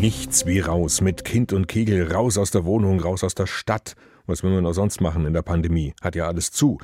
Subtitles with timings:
[0.00, 3.96] Nichts wie raus, mit Kind und Kegel, raus aus der Wohnung, raus aus der Stadt.
[4.26, 5.92] Was will man noch sonst machen in der Pandemie?
[6.00, 6.78] Hat ja alles zu.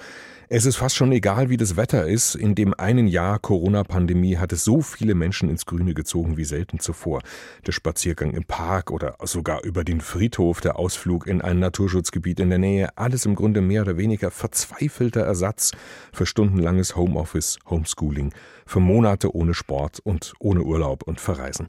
[0.50, 2.34] Es ist fast schon egal, wie das Wetter ist.
[2.34, 6.78] In dem einen Jahr Corona-Pandemie hat es so viele Menschen ins Grüne gezogen wie selten
[6.78, 7.22] zuvor.
[7.66, 12.50] Der Spaziergang im Park oder sogar über den Friedhof, der Ausflug in ein Naturschutzgebiet in
[12.50, 15.72] der Nähe, alles im Grunde mehr oder weniger verzweifelter Ersatz
[16.12, 18.34] für stundenlanges Homeoffice, Homeschooling,
[18.66, 21.68] für Monate ohne Sport und ohne Urlaub und Verreisen.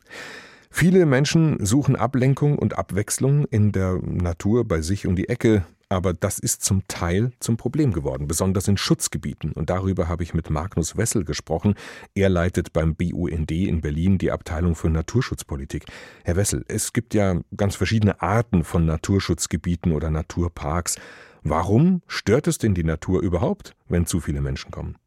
[0.70, 6.13] Viele Menschen suchen Ablenkung und Abwechslung in der Natur bei sich um die Ecke, aber
[6.13, 9.53] das ist zum Teil zum Problem geworden, besonders in Schutzgebieten.
[9.53, 11.75] Und darüber habe ich mit Magnus Wessel gesprochen.
[12.13, 15.85] Er leitet beim BUND in Berlin die Abteilung für Naturschutzpolitik.
[16.25, 20.97] Herr Wessel, es gibt ja ganz verschiedene Arten von Naturschutzgebieten oder Naturparks.
[21.44, 24.97] Warum stört es denn die Natur überhaupt, wenn zu viele Menschen kommen?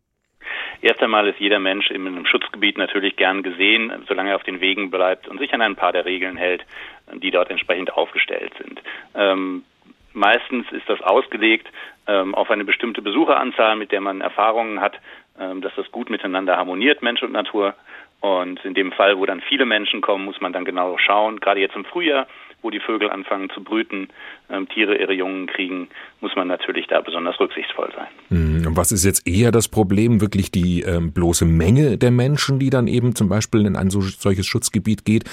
[0.82, 4.60] Erst einmal ist jeder Mensch in einem Schutzgebiet natürlich gern gesehen, solange er auf den
[4.60, 6.64] Wegen bleibt und sich an ein paar der Regeln hält,
[7.14, 8.80] die dort entsprechend aufgestellt sind.
[9.14, 9.64] Ähm,
[10.12, 11.68] Meistens ist das ausgelegt
[12.06, 14.98] ähm, auf eine bestimmte Besucheranzahl, mit der man Erfahrungen hat,
[15.38, 17.74] ähm, dass das gut miteinander harmoniert, Mensch und Natur.
[18.20, 21.40] Und in dem Fall, wo dann viele Menschen kommen, muss man dann genau schauen.
[21.40, 22.26] Gerade jetzt im Frühjahr,
[22.62, 24.08] wo die Vögel anfangen zu brüten,
[24.50, 25.88] ähm, Tiere ihre Jungen kriegen,
[26.20, 28.08] muss man natürlich da besonders rücksichtsvoll sein.
[28.28, 30.20] Hm, was ist jetzt eher das Problem?
[30.20, 34.02] Wirklich die ähm, bloße Menge der Menschen, die dann eben zum Beispiel in ein so,
[34.02, 35.24] solches Schutzgebiet geht?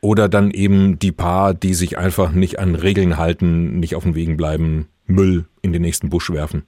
[0.00, 4.14] Oder dann eben die paar, die sich einfach nicht an Regeln halten, nicht auf den
[4.14, 6.64] Wegen bleiben, Müll in den nächsten Busch werfen?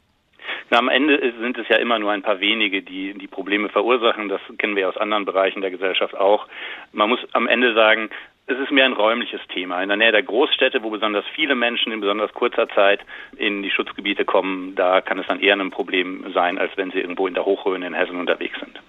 [0.70, 4.28] Na, am Ende sind es ja immer nur ein paar wenige, die die Probleme verursachen.
[4.28, 6.46] Das kennen wir aus anderen Bereichen der Gesellschaft auch.
[6.92, 8.08] Man muss am Ende sagen,
[8.46, 9.82] es ist mehr ein räumliches Thema.
[9.82, 13.00] In der Nähe der Großstädte, wo besonders viele Menschen in besonders kurzer Zeit
[13.36, 16.98] in die Schutzgebiete kommen, da kann es dann eher ein Problem sein, als wenn sie
[16.98, 18.80] irgendwo in der Hochrhön in Hessen unterwegs sind.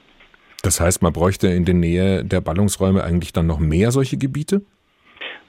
[0.64, 4.62] Das heißt, man bräuchte in der Nähe der Ballungsräume eigentlich dann noch mehr solche Gebiete?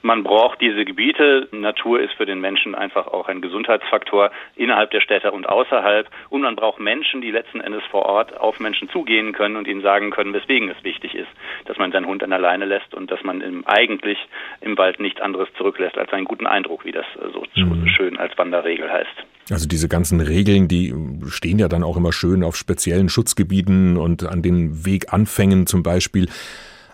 [0.02, 1.48] Man braucht diese Gebiete.
[1.52, 6.08] Natur ist für den Menschen einfach auch ein Gesundheitsfaktor innerhalb der Städte und außerhalb.
[6.28, 9.82] Und man braucht Menschen, die letzten Endes vor Ort auf Menschen zugehen können und ihnen
[9.82, 11.28] sagen können, weswegen es wichtig ist,
[11.66, 14.18] dass man seinen Hund an der Leine lässt und dass man im, eigentlich
[14.60, 17.86] im Wald nichts anderes zurücklässt als einen guten Eindruck, wie das so mhm.
[17.88, 19.24] schön als Wanderregel heißt.
[19.50, 20.94] Also diese ganzen Regeln, die
[21.28, 26.28] stehen ja dann auch immer schön auf speziellen Schutzgebieten und an den Weganfängen zum Beispiel.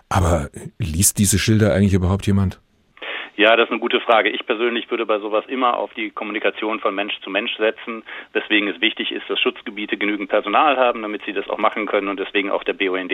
[0.09, 2.59] Aber liest diese Schilder eigentlich überhaupt jemand?
[3.39, 4.27] Ja, das ist eine gute Frage.
[4.27, 8.67] Ich persönlich würde bei sowas immer auf die Kommunikation von Mensch zu Mensch setzen, weswegen
[8.67, 12.19] es wichtig ist, dass Schutzgebiete genügend Personal haben, damit sie das auch machen können und
[12.19, 13.13] deswegen auch der BUND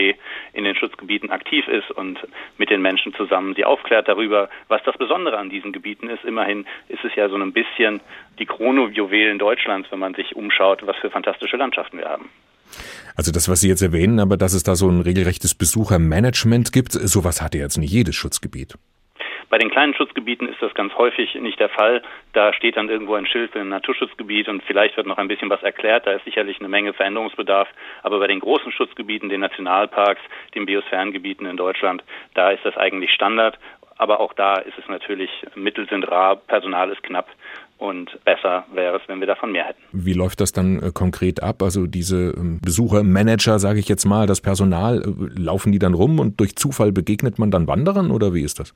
[0.53, 2.18] in den Schutzgebieten aktiv ist und
[2.58, 6.24] mit den Menschen zusammen sie aufklärt darüber, was das Besondere an diesen Gebieten ist.
[6.24, 8.02] Immerhin ist es ja so ein bisschen
[8.40, 12.31] die Chronojuwelen Deutschlands, wenn man sich umschaut, was für fantastische Landschaften wir haben.
[13.16, 16.94] Also das, was Sie jetzt erwähnen, aber dass es da so ein regelrechtes Besuchermanagement gibt,
[16.94, 18.74] sowas hat ja jetzt nicht jedes Schutzgebiet.
[19.56, 22.02] Bei den kleinen Schutzgebieten ist das ganz häufig nicht der Fall.
[22.34, 25.50] Da steht dann irgendwo ein Schild für ein Naturschutzgebiet und vielleicht wird noch ein bisschen
[25.50, 26.06] was erklärt.
[26.06, 27.70] Da ist sicherlich eine Menge Veränderungsbedarf.
[28.04, 30.20] Aber bei den großen Schutzgebieten, den Nationalparks,
[30.56, 33.58] den Biosphärengebieten in Deutschland, da ist das eigentlich Standard.
[33.96, 37.30] Aber auch da ist es natürlich, Mittel sind rar, Personal ist knapp
[37.78, 39.82] und besser wäre es, wenn wir davon mehr hätten.
[39.94, 41.64] Wie läuft das dann äh, konkret ab?
[41.64, 46.20] Also diese ähm, Besuchermanager, sage ich jetzt mal, das Personal, äh, laufen die dann rum
[46.20, 48.74] und durch Zufall begegnet man dann Wanderern oder wie ist das?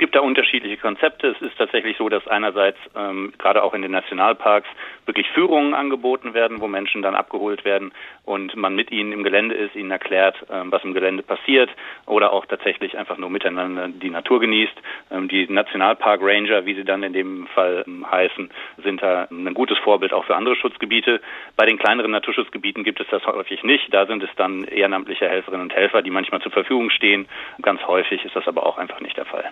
[0.00, 1.28] Gibt da unterschiedliche Konzepte.
[1.28, 4.66] Es ist tatsächlich so, dass einerseits ähm, gerade auch in den Nationalparks
[5.06, 7.92] wirklich Führungen angeboten werden, wo Menschen dann abgeholt werden
[8.24, 11.68] und man mit ihnen im Gelände ist, ihnen erklärt, ähm, was im Gelände passiert
[12.06, 14.72] oder auch tatsächlich einfach nur miteinander die Natur genießt.
[15.10, 18.50] Ähm, die Nationalpark Ranger, wie sie dann in dem Fall ähm, heißen,
[18.82, 21.20] sind da ein gutes Vorbild auch für andere Schutzgebiete.
[21.56, 23.92] Bei den kleineren Naturschutzgebieten gibt es das häufig nicht.
[23.92, 27.28] Da sind es dann ehrenamtliche Helferinnen und Helfer, die manchmal zur Verfügung stehen.
[27.60, 29.50] Ganz häufig ist das aber auch einfach nicht der Fall.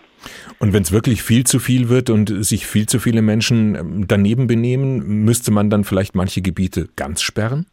[0.58, 4.08] Und wenn es wirklich viel zu viel wird und sich viel zu viele Menschen ähm,
[4.08, 7.66] daneben benehmen, müsste man dann vielleicht manche Gebiete ganz sperren?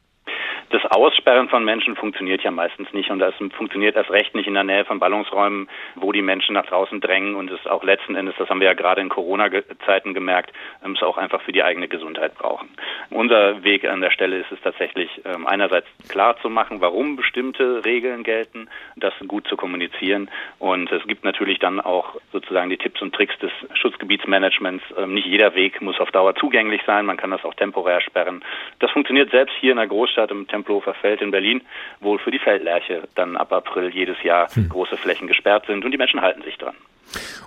[0.75, 4.55] Das Aussperren von Menschen funktioniert ja meistens nicht und das funktioniert erst recht nicht in
[4.55, 8.35] der Nähe von Ballungsräumen, wo die Menschen nach draußen drängen und es auch letzten Endes,
[8.37, 10.51] das haben wir ja gerade in Corona-Zeiten gemerkt,
[10.83, 12.67] es auch einfach für die eigene Gesundheit brauchen.
[13.09, 17.85] Unser Weg an der Stelle ist es tatsächlich ähm, einerseits klar zu machen, warum bestimmte
[17.85, 18.67] Regeln gelten,
[18.97, 20.29] das gut zu kommunizieren
[20.59, 24.83] und es gibt natürlich dann auch sozusagen die Tipps und Tricks des Schutzgebietsmanagements.
[24.97, 28.43] Ähm, nicht jeder Weg muss auf Dauer zugänglich sein, man kann das auch temporär sperren.
[28.79, 31.61] Das funktioniert selbst hier in der Großstadt im Tempelhofer Feld in Berlin,
[31.99, 34.69] wo für die Feldlerche dann ab April jedes Jahr hm.
[34.69, 36.75] große Flächen gesperrt sind und die Menschen halten sich dran.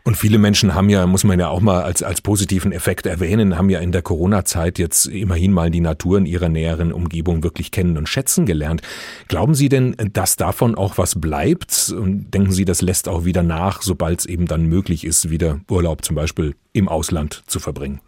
[0.05, 3.59] Und viele Menschen haben ja, muss man ja auch mal als, als positiven Effekt erwähnen,
[3.59, 7.73] haben ja in der Corona-Zeit jetzt immerhin mal die Natur in ihrer näheren Umgebung wirklich
[7.73, 8.83] kennen und schätzen gelernt.
[9.27, 11.93] Glauben Sie denn, dass davon auch was bleibt?
[11.95, 15.61] Und denken Sie, das lässt auch wieder nach, sobald es eben dann möglich ist, wieder
[15.69, 18.01] Urlaub zum Beispiel im Ausland zu verbringen?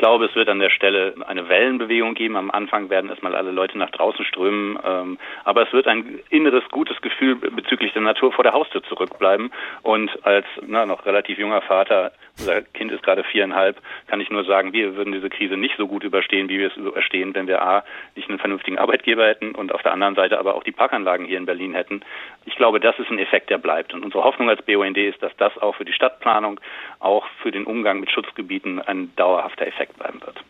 [0.00, 2.34] Ich glaube, es wird an der Stelle eine Wellenbewegung geben.
[2.34, 4.78] Am Anfang werden erstmal alle Leute nach draußen strömen.
[4.82, 9.52] Ähm, aber es wird ein inneres gutes Gefühl bezüglich der Natur vor der Haustür zurückbleiben.
[9.82, 13.76] Und als na, noch relativ junger Vater, unser Kind ist gerade viereinhalb,
[14.06, 16.76] kann ich nur sagen, wir würden diese Krise nicht so gut überstehen, wie wir es
[16.78, 17.84] überstehen, wenn wir A,
[18.16, 21.36] nicht einen vernünftigen Arbeitgeber hätten und auf der anderen Seite aber auch die Parkanlagen hier
[21.36, 22.00] in Berlin hätten.
[22.46, 23.92] Ich glaube, das ist ein Effekt, der bleibt.
[23.92, 26.58] Und unsere Hoffnung als BUND ist, dass das auch für die Stadtplanung,
[27.00, 29.89] auch für den Umgang mit Schutzgebieten ein dauerhafter Effekt
[30.20, 30.44] wird.